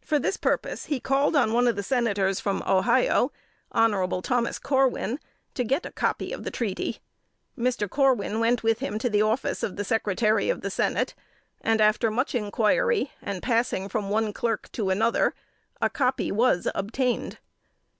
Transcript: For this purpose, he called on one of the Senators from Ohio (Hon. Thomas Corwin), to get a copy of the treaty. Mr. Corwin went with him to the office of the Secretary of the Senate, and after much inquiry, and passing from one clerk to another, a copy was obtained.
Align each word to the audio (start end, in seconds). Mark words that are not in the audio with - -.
For 0.00 0.20
this 0.20 0.36
purpose, 0.36 0.84
he 0.84 1.00
called 1.00 1.34
on 1.34 1.52
one 1.52 1.66
of 1.66 1.74
the 1.74 1.82
Senators 1.82 2.38
from 2.38 2.62
Ohio 2.68 3.32
(Hon. 3.72 4.20
Thomas 4.22 4.60
Corwin), 4.60 5.18
to 5.54 5.64
get 5.64 5.84
a 5.84 5.90
copy 5.90 6.30
of 6.32 6.44
the 6.44 6.52
treaty. 6.52 7.00
Mr. 7.58 7.90
Corwin 7.90 8.38
went 8.38 8.62
with 8.62 8.78
him 8.78 8.96
to 9.00 9.10
the 9.10 9.22
office 9.22 9.64
of 9.64 9.74
the 9.74 9.82
Secretary 9.82 10.50
of 10.50 10.60
the 10.60 10.70
Senate, 10.70 11.16
and 11.60 11.80
after 11.80 12.12
much 12.12 12.32
inquiry, 12.32 13.10
and 13.20 13.42
passing 13.42 13.88
from 13.88 14.08
one 14.08 14.32
clerk 14.32 14.70
to 14.70 14.88
another, 14.90 15.34
a 15.82 15.90
copy 15.90 16.30
was 16.30 16.68
obtained. 16.72 17.38